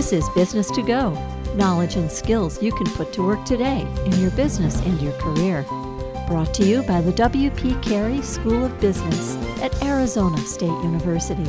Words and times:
This 0.00 0.14
is 0.14 0.30
Business 0.30 0.70
to 0.70 0.80
Go 0.80 1.10
knowledge 1.56 1.96
and 1.96 2.10
skills 2.10 2.62
you 2.62 2.72
can 2.72 2.86
put 2.86 3.12
to 3.12 3.22
work 3.22 3.44
today 3.44 3.86
in 4.06 4.12
your 4.18 4.30
business 4.30 4.80
and 4.80 4.98
your 4.98 5.12
career. 5.20 5.62
Brought 6.26 6.54
to 6.54 6.64
you 6.64 6.82
by 6.84 7.02
the 7.02 7.12
W.P. 7.12 7.74
Carey 7.82 8.22
School 8.22 8.64
of 8.64 8.80
Business 8.80 9.36
at 9.60 9.82
Arizona 9.82 10.38
State 10.38 10.68
University. 10.68 11.44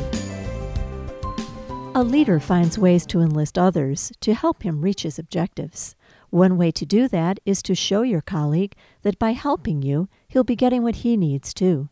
A 1.94 2.02
leader 2.02 2.38
finds 2.38 2.78
ways 2.78 3.06
to 3.06 3.20
enlist 3.20 3.56
others 3.56 4.12
to 4.20 4.34
help 4.34 4.64
him 4.64 4.82
reach 4.82 5.04
his 5.04 5.18
objectives. 5.18 5.96
One 6.28 6.58
way 6.58 6.70
to 6.72 6.84
do 6.84 7.08
that 7.08 7.40
is 7.46 7.62
to 7.62 7.74
show 7.74 8.02
your 8.02 8.20
colleague 8.20 8.74
that 9.00 9.18
by 9.18 9.30
helping 9.30 9.80
you, 9.80 10.10
he'll 10.28 10.44
be 10.44 10.56
getting 10.56 10.82
what 10.82 10.96
he 10.96 11.16
needs 11.16 11.54
too. 11.54 11.88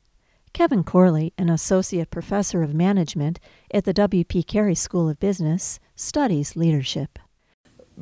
Kevin 0.53 0.83
Corley, 0.85 1.33
an 1.39 1.49
associate 1.49 2.11
professor 2.11 2.63
of 2.63 2.75
management 2.75 3.39
at 3.73 3.85
the 3.85 3.93
W.P. 3.93 4.43
Carey 4.43 4.75
School 4.75 5.09
of 5.09 5.21
Business, 5.21 5.79
studies 5.95 6.57
leadership. 6.57 7.19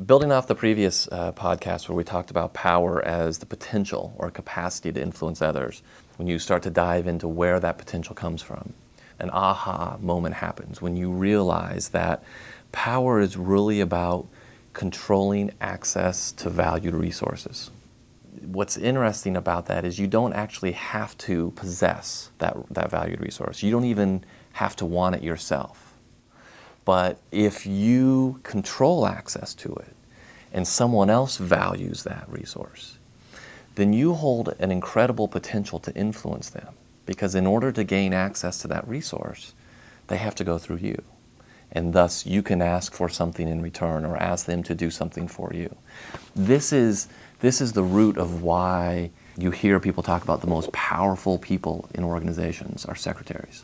Building 0.05 0.31
off 0.31 0.47
the 0.47 0.55
previous 0.55 1.07
uh, 1.11 1.31
podcast 1.33 1.87
where 1.87 1.95
we 1.95 2.03
talked 2.03 2.31
about 2.31 2.53
power 2.53 3.05
as 3.05 3.37
the 3.37 3.45
potential 3.45 4.13
or 4.17 4.31
capacity 4.31 4.91
to 4.91 5.01
influence 5.01 5.41
others, 5.41 5.83
when 6.17 6.27
you 6.27 6.39
start 6.39 6.63
to 6.63 6.69
dive 6.69 7.07
into 7.07 7.27
where 7.27 7.59
that 7.59 7.77
potential 7.77 8.15
comes 8.15 8.41
from, 8.41 8.73
an 9.19 9.29
aha 9.29 9.97
moment 9.99 10.35
happens 10.35 10.81
when 10.81 10.95
you 10.95 11.11
realize 11.11 11.89
that 11.89 12.23
power 12.71 13.19
is 13.19 13.37
really 13.37 13.79
about 13.79 14.27
controlling 14.73 15.51
access 15.61 16.31
to 16.31 16.49
valued 16.49 16.95
resources. 16.95 17.69
What's 18.45 18.77
interesting 18.77 19.35
about 19.37 19.65
that 19.67 19.85
is 19.85 19.99
you 19.99 20.07
don't 20.07 20.33
actually 20.33 20.73
have 20.73 21.17
to 21.19 21.51
possess 21.55 22.31
that, 22.39 22.57
that 22.71 22.89
valued 22.89 23.21
resource. 23.21 23.63
You 23.63 23.71
don't 23.71 23.85
even 23.85 24.23
have 24.53 24.75
to 24.77 24.85
want 24.85 25.15
it 25.15 25.23
yourself 25.23 25.89
but 26.89 27.19
if 27.31 27.67
you 27.67 28.39
control 28.41 29.05
access 29.05 29.53
to 29.53 29.71
it 29.75 29.95
and 30.51 30.67
someone 30.67 31.11
else 31.11 31.37
values 31.37 32.01
that 32.01 32.25
resource, 32.27 32.97
then 33.75 33.93
you 33.93 34.15
hold 34.15 34.55
an 34.57 34.71
incredible 34.71 35.27
potential 35.27 35.77
to 35.81 35.93
influence 35.95 36.49
them. 36.49 36.73
Because 37.05 37.35
in 37.35 37.45
order 37.45 37.71
to 37.71 37.83
gain 37.83 38.11
access 38.11 38.57
to 38.63 38.67
that 38.69 38.87
resource, 38.87 39.53
they 40.07 40.17
have 40.17 40.33
to 40.33 40.43
go 40.43 40.57
through 40.57 40.77
you. 40.77 40.99
And 41.71 41.93
thus, 41.93 42.25
you 42.25 42.41
can 42.41 42.59
ask 42.59 42.91
for 42.91 43.07
something 43.07 43.47
in 43.47 43.61
return 43.61 44.03
or 44.03 44.17
ask 44.17 44.47
them 44.47 44.63
to 44.63 44.73
do 44.73 44.89
something 44.89 45.27
for 45.27 45.51
you. 45.53 45.75
This 46.35 46.73
is, 46.73 47.07
this 47.39 47.61
is 47.61 47.73
the 47.73 47.83
root 47.83 48.17
of 48.17 48.41
why 48.41 49.11
you 49.37 49.51
hear 49.51 49.79
people 49.79 50.03
talk 50.03 50.23
about 50.23 50.41
the 50.41 50.47
most 50.47 50.71
powerful 50.71 51.37
people 51.37 51.89
in 51.93 52.03
organizations 52.03 52.85
are 52.85 52.95
secretaries 52.95 53.63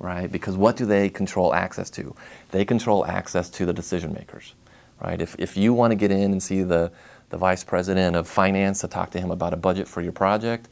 right? 0.00 0.32
Because 0.32 0.56
what 0.56 0.76
do 0.76 0.86
they 0.86 1.08
control 1.08 1.54
access 1.54 1.90
to? 1.90 2.16
They 2.50 2.64
control 2.64 3.06
access 3.06 3.48
to 3.50 3.66
the 3.66 3.72
decision 3.72 4.12
makers, 4.14 4.54
right? 5.00 5.20
If, 5.20 5.36
if 5.38 5.56
you 5.56 5.72
want 5.74 5.92
to 5.92 5.94
get 5.94 6.10
in 6.10 6.32
and 6.32 6.42
see 6.42 6.62
the, 6.62 6.90
the 7.28 7.36
vice 7.36 7.62
president 7.62 8.16
of 8.16 8.26
finance 8.26 8.80
to 8.80 8.88
talk 8.88 9.10
to 9.10 9.20
him 9.20 9.30
about 9.30 9.52
a 9.52 9.56
budget 9.56 9.86
for 9.86 10.00
your 10.00 10.12
project, 10.12 10.68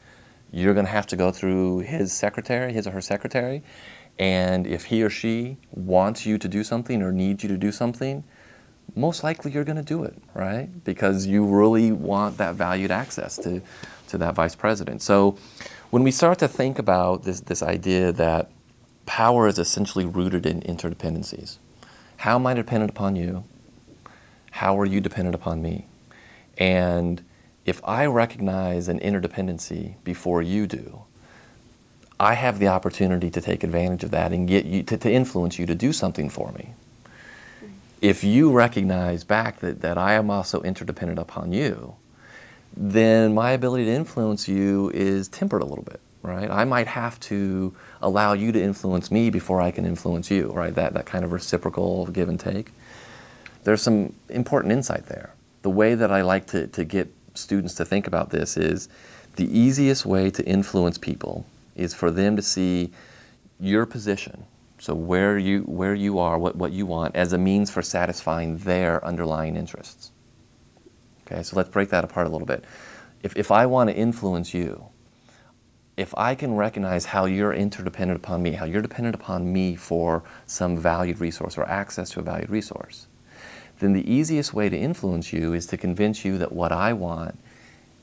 you're 0.51 0.73
going 0.73 0.87
to 0.87 0.91
have 0.91 1.07
to 1.07 1.15
go 1.15 1.31
through 1.31 1.79
his 1.79 2.11
secretary, 2.11 2.73
his 2.73 2.87
or 2.87 2.91
her 2.91 3.01
secretary. 3.01 3.61
And 4.17 4.65
if 4.67 4.85
he 4.85 5.03
or 5.03 5.11
she 5.11 5.57
wants 5.71 6.25
you 6.25 6.37
to 6.39 6.47
do 6.47 6.63
something 6.63 7.01
or 7.01 7.11
needs 7.11 7.43
you 7.43 7.49
to 7.49 7.57
do 7.57 7.71
something, 7.71 8.23
most 8.95 9.23
likely 9.23 9.51
you're 9.51 9.63
going 9.63 9.77
to 9.77 9.83
do 9.83 10.03
it, 10.03 10.15
right? 10.33 10.67
Because 10.83 11.25
you 11.25 11.45
really 11.45 11.91
want 11.91 12.37
that 12.37 12.55
valued 12.55 12.91
access 12.91 13.37
to, 13.37 13.61
to 14.07 14.17
that 14.17 14.35
vice 14.35 14.55
president. 14.55 15.01
So 15.01 15.37
when 15.89 16.03
we 16.03 16.11
start 16.11 16.39
to 16.39 16.47
think 16.47 16.79
about 16.79 17.23
this, 17.23 17.41
this 17.41 17.63
idea 17.63 18.11
that 18.13 18.51
power 19.05 19.47
is 19.47 19.57
essentially 19.57 20.05
rooted 20.05 20.45
in 20.45 20.61
interdependencies. 20.61 21.57
How 22.17 22.35
am 22.35 22.45
I 22.45 22.53
dependent 22.53 22.91
upon 22.91 23.15
you? 23.15 23.43
How 24.51 24.79
are 24.79 24.85
you 24.85 25.01
dependent 25.01 25.35
upon 25.35 25.61
me? 25.61 25.85
And 26.57 27.23
if 27.65 27.81
I 27.83 28.05
recognize 28.05 28.87
an 28.87 28.99
interdependency 28.99 29.95
before 30.03 30.41
you 30.41 30.67
do, 30.67 31.03
I 32.19 32.33
have 32.33 32.59
the 32.59 32.67
opportunity 32.67 33.29
to 33.29 33.39
take 33.39 33.63
advantage 33.63 34.03
of 34.03 34.11
that 34.11 34.33
and 34.33 34.47
get 34.47 34.65
you 34.65 34.83
to, 34.83 34.97
to 34.97 35.11
influence 35.11 35.57
you 35.57 35.65
to 35.67 35.75
do 35.75 35.93
something 35.93 36.29
for 36.29 36.51
me. 36.51 36.73
If 38.01 38.23
you 38.23 38.51
recognize 38.51 39.23
back 39.23 39.59
that, 39.59 39.81
that 39.81 39.97
I 39.97 40.13
am 40.13 40.29
also 40.29 40.61
interdependent 40.61 41.19
upon 41.19 41.51
you, 41.51 41.95
then 42.75 43.33
my 43.33 43.51
ability 43.51 43.85
to 43.85 43.91
influence 43.91 44.47
you 44.47 44.89
is 44.93 45.27
tempered 45.27 45.61
a 45.61 45.65
little 45.65 45.83
bit 45.83 45.99
right? 46.21 46.49
I 46.49 46.65
might 46.65 46.87
have 46.87 47.19
to 47.21 47.73
allow 48.01 48.33
you 48.33 48.51
to 48.51 48.61
influence 48.61 49.11
me 49.11 49.29
before 49.29 49.61
I 49.61 49.71
can 49.71 49.85
influence 49.85 50.29
you, 50.29 50.51
right? 50.51 50.73
That, 50.73 50.93
that 50.93 51.05
kind 51.05 51.23
of 51.23 51.31
reciprocal 51.31 52.07
give 52.07 52.29
and 52.29 52.39
take. 52.39 52.71
There's 53.63 53.81
some 53.81 54.13
important 54.29 54.73
insight 54.73 55.05
there. 55.07 55.33
The 55.61 55.69
way 55.69 55.95
that 55.95 56.11
I 56.11 56.21
like 56.21 56.47
to, 56.47 56.67
to 56.67 56.83
get 56.83 57.13
students 57.33 57.73
to 57.75 57.85
think 57.85 58.07
about 58.07 58.29
this 58.31 58.57
is 58.57 58.89
the 59.35 59.57
easiest 59.57 60.05
way 60.05 60.29
to 60.31 60.45
influence 60.45 60.97
people 60.97 61.45
is 61.75 61.93
for 61.93 62.11
them 62.11 62.35
to 62.35 62.41
see 62.41 62.91
your 63.59 63.85
position, 63.85 64.45
so 64.79 64.95
where 64.95 65.37
you, 65.37 65.61
where 65.63 65.93
you 65.93 66.19
are, 66.19 66.37
what, 66.39 66.55
what 66.55 66.71
you 66.71 66.85
want, 66.85 67.15
as 67.15 67.33
a 67.33 67.37
means 67.37 67.69
for 67.69 67.81
satisfying 67.81 68.57
their 68.57 69.05
underlying 69.05 69.55
interests. 69.55 70.11
Okay, 71.27 71.43
so 71.43 71.57
let's 71.57 71.69
break 71.69 71.89
that 71.89 72.03
apart 72.03 72.25
a 72.25 72.29
little 72.29 72.47
bit. 72.47 72.63
If, 73.21 73.35
if 73.35 73.51
I 73.51 73.65
want 73.65 73.89
to 73.89 73.95
influence 73.95 74.53
you, 74.53 74.85
if 75.97 76.17
I 76.17 76.33
can 76.33 76.55
recognize 76.55 77.05
how 77.05 77.25
you're 77.25 77.53
interdependent 77.53 78.17
upon 78.17 78.41
me, 78.41 78.51
how 78.51 78.63
you're 78.63 78.81
dependent 78.81 79.15
upon 79.15 79.51
me 79.51 79.75
for 79.75 80.23
some 80.45 80.77
valued 80.77 81.19
resource 81.19 81.57
or 81.57 81.67
access 81.67 82.09
to 82.11 82.21
a 82.21 82.23
valued 82.23 82.49
resource, 82.49 83.07
then 83.79 83.91
the 83.91 84.09
easiest 84.09 84.53
way 84.53 84.69
to 84.69 84.77
influence 84.77 85.33
you 85.33 85.53
is 85.53 85.65
to 85.67 85.77
convince 85.77 86.23
you 86.23 86.37
that 86.37 86.53
what 86.53 86.71
I 86.71 86.93
want 86.93 87.37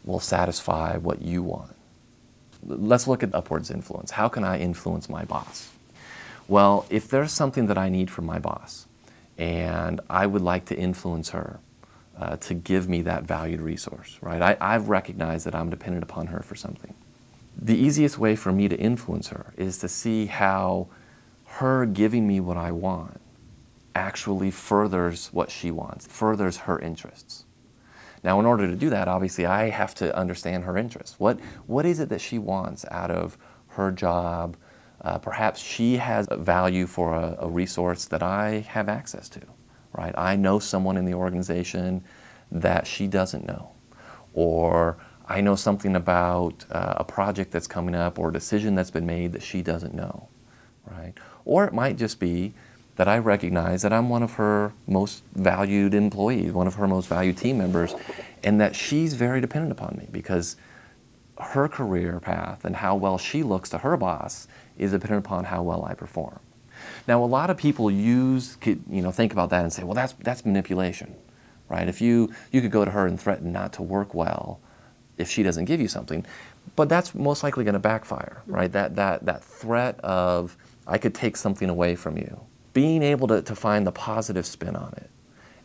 will 0.04 0.20
satisfy 0.20 0.98
what 0.98 1.22
you 1.22 1.43
want. 1.43 1.75
Let's 2.62 3.06
look 3.08 3.22
at 3.22 3.34
upwards 3.34 3.70
influence. 3.70 4.10
How 4.10 4.28
can 4.28 4.44
I 4.44 4.58
influence 4.58 5.08
my 5.08 5.25
boss? 5.25 5.70
Well, 6.49 6.87
if 6.91 7.09
there's 7.09 7.33
something 7.33 7.67
that 7.67 7.79
I 7.79 7.89
need 7.89 8.11
from 8.11 8.27
my 8.27 8.39
boss 8.39 8.87
and 9.37 10.01
I 10.09 10.27
would 10.27 10.43
like 10.43 10.67
to 10.67 10.77
influence 10.77 11.31
her 11.31 11.61
uh, 12.19 12.37
to 12.37 12.55
give 12.55 12.89
me 12.89 13.03
that 13.03 13.25
valued 13.25 13.61
resource, 13.61 14.19
right? 14.21 14.41
I, 14.41 14.56
I've 14.61 14.89
recognized 14.89 15.47
that 15.47 15.55
I'm 15.55 15.71
dependent 15.71 16.03
upon 16.03 16.29
her 16.29 16.41
for 16.41 16.55
something 16.55 16.95
the 17.61 17.77
easiest 17.77 18.19
way 18.19 18.37
for 18.37 18.53
me 18.53 18.69
to 18.69 18.77
influence 18.77 19.29
her 19.29 19.53
is 19.56 19.79
to 19.79 19.89
see 19.89 20.27
how 20.27 20.89
her 21.47 21.87
giving 21.87 22.27
me 22.27 22.39
what 22.39 22.56
I 22.56 22.71
want 22.71 23.21
actually 23.95 24.51
furthers 24.51 25.29
what 25.33 25.51
she 25.51 25.71
wants, 25.71 26.06
furthers 26.06 26.59
her 26.59 26.79
interests. 26.79 27.45
Now, 28.23 28.41
in 28.41 28.47
order 28.47 28.67
to 28.67 28.77
do 28.77 28.91
that, 28.91 29.09
obviously, 29.09 29.47
I 29.47 29.71
have 29.71 29.95
to 29.97 30.15
understand 30.15 30.65
her 30.65 30.77
interests. 30.77 31.19
What, 31.19 31.39
what 31.67 31.87
is 31.87 32.01
it 32.01 32.09
that 32.11 32.21
she 32.21 32.39
wants 32.39 32.85
out 32.91 33.11
of 33.11 33.39
her 33.69 33.91
job? 33.91 34.56
Uh, 35.06 35.19
perhaps 35.19 35.61
she 35.61 35.99
has 35.99 36.27
a 36.33 36.37
value 36.37 36.84
for 36.84 37.15
a, 37.15 37.37
a 37.39 37.49
resource 37.49 38.06
that 38.06 38.25
I 38.25 38.67
have 38.69 38.89
access 38.89 39.28
to, 39.28 39.41
right? 39.93 40.12
I 40.19 40.34
know 40.34 40.59
someone 40.59 40.97
in 40.97 41.05
the 41.05 41.15
organization 41.15 42.03
that 42.50 42.89
she 42.89 43.06
doesn't 43.06 43.47
know. 43.47 43.71
Or 44.34 44.97
I 45.28 45.41
know 45.43 45.55
something 45.55 45.94
about 45.94 46.65
uh, 46.72 46.94
a 46.97 47.05
project 47.05 47.53
that's 47.53 47.69
coming 47.69 47.94
up 47.94 48.19
or 48.19 48.31
a 48.31 48.33
decision 48.33 48.75
that's 48.75 48.91
been 48.91 49.06
made 49.06 49.31
that 49.34 49.44
she 49.44 49.62
doesn't 49.62 49.94
know, 49.94 50.28
right? 50.91 51.12
Or 51.44 51.65
it 51.67 51.73
might 51.73 51.97
just 51.97 52.19
be 52.19 52.53
that 52.97 53.06
I 53.06 53.19
recognize 53.19 53.83
that 53.83 53.93
I'm 53.93 54.09
one 54.09 54.25
of 54.25 54.33
her 54.33 54.73
most 54.88 55.23
valued 55.37 55.94
employees, 55.94 56.50
one 56.50 56.67
of 56.67 56.75
her 56.75 56.88
most 56.88 57.06
valued 57.06 57.37
team 57.37 57.59
members, 57.59 57.94
and 58.43 58.61
that 58.61 58.75
she's 58.75 59.15
very 59.15 59.41
dependent 59.41 59.71
upon 59.71 59.99
me 59.99 60.09
because 60.11 60.56
her 61.39 61.69
career 61.69 62.21
path 62.21 62.65
and 62.65 62.77
how 62.77 62.97
well 62.97 63.19
she 63.19 63.43
looks 63.43 63.71
to 63.71 63.79
her 63.79 63.97
boss 63.97 64.49
is 64.79 64.93
dependent 64.93 65.27
upon 65.27 65.45
how 65.45 65.63
well 65.63 65.85
I 65.85 65.95
perform. 65.95 66.41
Now, 67.09 67.23
a 67.23 67.27
lot 67.27 67.50
of 67.50 67.56
people 67.56 67.91
use, 67.91 68.56
you 68.65 69.03
know, 69.03 69.11
think 69.11 69.33
about 69.33 69.50
that 69.50 69.62
and 69.62 69.73
say, 69.73 69.83
well, 69.83 69.94
that's, 69.94 70.12
that's 70.15 70.44
manipulation, 70.44 71.15
right? 71.69 71.88
If 71.88 72.00
you, 72.00 72.33
you 72.53 72.61
could 72.61 72.71
go 72.71 72.85
to 72.85 72.91
her 72.91 73.06
and 73.06 73.21
threaten 73.21 73.53
not 73.53 73.73
to 73.75 73.83
work 73.83 74.15
well, 74.15 74.61
if 75.19 75.31
she 75.31 75.43
doesn't 75.43 75.65
give 75.65 75.81
you 75.81 75.88
something. 75.88 76.27
But 76.75 76.88
that's 76.88 77.15
most 77.15 77.43
likely 77.43 77.65
going 77.65 77.75
to 77.75 77.79
backfire, 77.79 78.43
right? 78.47 78.71
That, 78.73 78.97
that, 78.97 79.25
that 79.25 79.44
threat 79.44 79.99
of, 80.00 80.56
I 80.87 80.99
could 80.99 81.15
take 81.15 81.37
something 81.37 81.71
away 81.71 81.94
from 81.94 82.19
you. 82.19 82.41
Being 82.73 83.03
able 83.03 83.29
to, 83.29 83.41
to 83.43 83.55
find 83.55 83.87
the 83.87 83.93
positive 83.93 84.44
spin 84.44 84.77
on 84.77 84.93
it 84.97 85.11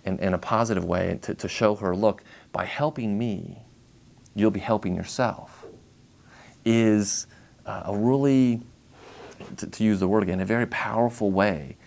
in, 0.05 0.19
in 0.19 0.33
a 0.33 0.37
positive 0.37 0.85
way 0.85 1.19
to, 1.23 1.35
to 1.35 1.47
show 1.49 1.75
her, 1.75 1.95
look, 1.95 2.23
by 2.51 2.65
helping 2.65 3.17
me, 3.17 3.63
you'll 4.35 4.51
be 4.51 4.59
helping 4.59 4.95
yourself, 4.95 5.60
is 6.65 7.27
uh, 7.65 7.83
a 7.85 7.97
really, 7.97 8.61
to, 9.57 9.67
to 9.67 9.83
use 9.83 9.99
the 9.99 10.07
word 10.07 10.23
again, 10.23 10.39
a 10.39 10.45
very 10.45 10.67
powerful 10.67 11.31
way 11.31 11.77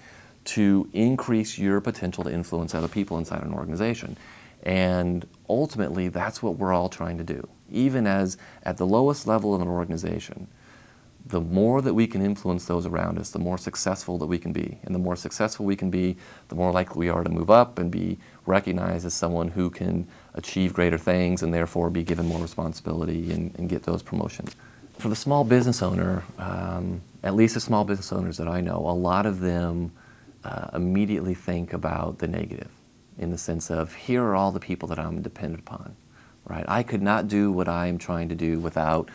to 0.45 0.89
increase 0.93 1.59
your 1.59 1.81
potential 1.81 2.25
to 2.25 2.31
influence 2.31 2.75
other 2.75 2.89
people 2.89 3.19
inside 3.19 3.43
an 3.43 3.55
organization. 3.55 4.17
And 4.63 5.27
ultimately, 5.49 6.09
that's 6.09 6.43
what 6.43 6.59
we're 6.59 6.73
all 6.73 6.89
trying 6.89 7.19
to 7.19 7.25
do. 7.25 7.47
Even 7.71 8.07
as 8.07 8.37
at 8.63 8.77
the 8.77 8.87
lowest 8.87 9.27
level 9.27 9.55
of 9.55 9.61
an 9.61 9.69
organization, 9.69 10.49
the 11.27 11.41
more 11.41 11.81
that 11.81 11.95
we 11.95 12.07
can 12.07 12.21
influence 12.21 12.67
those 12.67 12.85
around 12.85 13.19
us, 13.19 13.31
the 13.31 13.39
more 13.39 13.57
successful 13.57 14.19
that 14.19 14.27
we 14.27 14.39
can 14.39 14.53
be. 14.53 14.79
And 14.83 14.95
the 14.95 14.99
more 14.99 15.17
successful 15.17 15.65
we 15.65 15.77
can 15.77 15.91
be, 15.91 16.17
the 16.49 16.55
more 16.55 16.71
likely 16.71 17.01
we 17.01 17.09
are 17.09 17.25
to 17.25 17.31
move 17.31 17.51
up 17.51 17.79
and 17.79 17.91
be 17.91 18.19
recognized 18.45 19.07
as 19.07 19.15
someone 19.15 19.49
who 19.49 19.71
can 19.71 20.07
achieve 20.35 20.75
greater 20.75 20.99
things 20.99 21.43
and 21.43 21.55
therefore 21.55 21.89
be 21.89 22.03
given 22.03 22.27
more 22.27 22.41
responsibility 22.41 23.33
and, 23.33 23.55
and 23.59 23.71
get 23.71 23.85
those 23.85 24.03
promotions. 24.03 24.55
For 24.99 25.09
the 25.09 25.17
small 25.17 25.45
business 25.45 25.83
owner, 25.83 26.25
um, 26.39 27.01
at 27.23 27.35
least 27.35 27.55
the 27.55 27.61
small 27.61 27.85
business 27.85 28.13
owners 28.13 28.37
that 28.37 28.47
I 28.47 28.61
know, 28.61 28.77
a 28.77 28.93
lot 28.93 29.25
of 29.25 29.41
them 29.41 29.93
uh, 30.45 30.69
immediately 30.75 31.35
think 31.35 31.73
about 31.73 32.19
the 32.19 32.29
negative 32.29 32.71
in 33.19 33.31
the 33.31 33.39
sense 33.39 33.71
of 33.71 33.95
here 33.95 34.23
are 34.23 34.35
all 34.35 34.53
the 34.53 34.61
people 34.61 34.89
that 34.89 34.99
I'm 34.99 35.23
dependent 35.23 35.61
upon, 35.61 35.97
right? 36.45 36.65
I 36.69 36.83
could 36.83 37.03
not 37.03 37.29
do 37.29 37.51
what 37.51 37.69
I'm 37.69 37.97
trying 37.97 38.29
to 38.29 38.35
do 38.35 38.59
without 38.59 39.09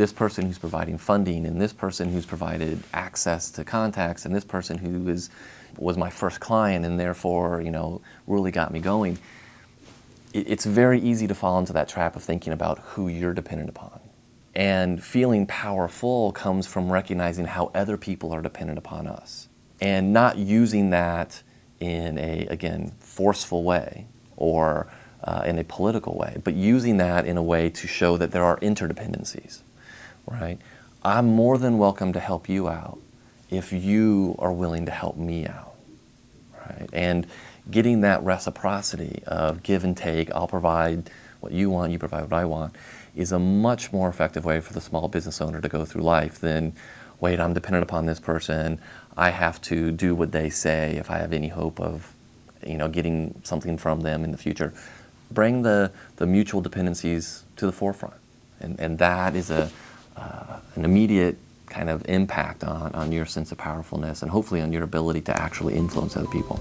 this 0.00 0.12
person 0.14 0.46
who's 0.46 0.58
providing 0.58 0.96
funding 0.96 1.44
and 1.44 1.60
this 1.60 1.74
person 1.74 2.10
who's 2.10 2.24
provided 2.24 2.82
access 2.94 3.50
to 3.50 3.62
contacts 3.62 4.24
and 4.24 4.34
this 4.34 4.44
person 4.44 4.78
who 4.78 5.08
is 5.08 5.28
was 5.76 5.98
my 5.98 6.08
first 6.08 6.40
client 6.40 6.86
and 6.86 6.98
therefore 6.98 7.60
you 7.60 7.70
know 7.70 8.00
really 8.26 8.50
got 8.50 8.72
me 8.72 8.80
going 8.80 9.18
it, 10.32 10.48
it's 10.48 10.64
very 10.64 11.00
easy 11.00 11.26
to 11.26 11.34
fall 11.34 11.58
into 11.58 11.72
that 11.72 11.88
trap 11.88 12.16
of 12.16 12.22
thinking 12.22 12.52
about 12.52 12.78
who 12.78 13.08
you're 13.08 13.34
dependent 13.34 13.68
upon. 13.68 14.00
And 14.54 15.02
feeling 15.02 15.46
powerful 15.46 16.32
comes 16.32 16.66
from 16.66 16.90
recognizing 16.90 17.46
how 17.46 17.70
other 17.74 17.96
people 17.96 18.32
are 18.32 18.42
dependent 18.42 18.78
upon 18.78 19.06
us 19.06 19.48
and 19.80 20.12
not 20.12 20.36
using 20.36 20.90
that 20.90 21.42
in 21.78 22.18
a 22.18 22.46
again 22.46 22.92
forceful 22.98 23.62
way 23.62 24.06
or 24.36 24.90
uh, 25.24 25.42
in 25.46 25.58
a 25.58 25.64
political 25.64 26.16
way, 26.16 26.38
but 26.42 26.54
using 26.54 26.96
that 26.96 27.26
in 27.26 27.36
a 27.36 27.42
way 27.42 27.68
to 27.70 27.86
show 27.86 28.16
that 28.16 28.32
there 28.32 28.44
are 28.44 28.58
interdependencies 28.60 29.60
right? 30.30 30.58
I'm 31.02 31.26
more 31.26 31.58
than 31.58 31.78
welcome 31.78 32.12
to 32.12 32.20
help 32.20 32.48
you 32.48 32.68
out 32.68 32.98
if 33.50 33.72
you 33.72 34.36
are 34.38 34.52
willing 34.52 34.86
to 34.86 34.92
help 34.92 35.16
me 35.16 35.46
out, 35.46 35.74
right? 36.54 36.88
And 36.92 37.26
getting 37.70 38.02
that 38.02 38.22
reciprocity 38.22 39.22
of 39.26 39.62
give 39.62 39.82
and 39.82 39.96
take, 39.96 40.30
I'll 40.32 40.46
provide 40.48 41.10
what 41.40 41.52
you 41.52 41.70
want, 41.70 41.92
you 41.92 41.98
provide 41.98 42.22
what 42.22 42.32
I 42.32 42.44
want, 42.44 42.76
is 43.16 43.32
a 43.32 43.38
much 43.38 43.92
more 43.92 44.08
effective 44.08 44.44
way 44.44 44.60
for 44.60 44.72
the 44.72 44.80
small 44.80 45.08
business 45.08 45.40
owner 45.40 45.60
to 45.60 45.68
go 45.68 45.84
through 45.84 46.02
life 46.02 46.38
than, 46.38 46.72
wait, 47.18 47.40
I'm 47.40 47.54
dependent 47.54 47.82
upon 47.82 48.06
this 48.06 48.20
person. 48.20 48.78
I 49.16 49.30
have 49.30 49.60
to 49.62 49.90
do 49.90 50.14
what 50.14 50.32
they 50.32 50.48
say 50.48 50.96
if 50.96 51.10
I 51.10 51.18
have 51.18 51.32
any 51.32 51.48
hope 51.48 51.80
of, 51.80 52.12
you 52.64 52.76
know, 52.76 52.88
getting 52.88 53.40
something 53.42 53.76
from 53.78 54.02
them 54.02 54.22
in 54.22 54.32
the 54.32 54.38
future. 54.38 54.72
Bring 55.30 55.62
the, 55.62 55.90
the 56.16 56.26
mutual 56.26 56.60
dependencies 56.60 57.44
to 57.56 57.66
the 57.66 57.72
forefront. 57.72 58.14
And, 58.60 58.78
and 58.78 58.98
that 58.98 59.34
is 59.34 59.50
a, 59.50 59.70
uh, 60.16 60.58
an 60.74 60.84
immediate 60.84 61.38
kind 61.66 61.88
of 61.88 62.04
impact 62.08 62.64
on, 62.64 62.92
on 62.92 63.12
your 63.12 63.24
sense 63.24 63.52
of 63.52 63.58
powerfulness 63.58 64.22
and 64.22 64.30
hopefully 64.30 64.60
on 64.60 64.72
your 64.72 64.82
ability 64.82 65.20
to 65.22 65.40
actually 65.40 65.74
influence 65.74 66.16
other 66.16 66.26
people. 66.28 66.56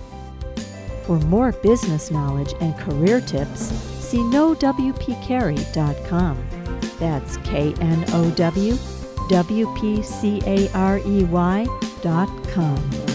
For 1.03 1.19
more 1.21 1.51
business 1.51 2.11
knowledge 2.11 2.53
and 2.61 2.77
career 2.77 3.19
tips, 3.19 3.71
see 3.99 4.19
knowwpcarey.com. 4.19 6.37
That's 6.99 7.37
K 7.37 7.73
N 7.79 8.05
O 8.09 8.29
W 8.31 8.77
W 9.29 9.75
P 9.79 10.03
C 10.03 10.41
A 10.45 10.69
R 10.73 10.99
E 10.99 11.23
Y 11.23 11.65
dot 12.01 12.29
com. 12.49 13.08